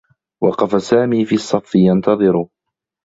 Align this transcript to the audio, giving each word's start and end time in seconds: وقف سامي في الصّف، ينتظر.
وقف 0.43 0.81
سامي 0.81 1.25
في 1.25 1.35
الصّف، 1.35 1.75
ينتظر. 1.75 2.47